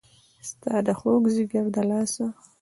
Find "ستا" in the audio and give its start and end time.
0.49-0.73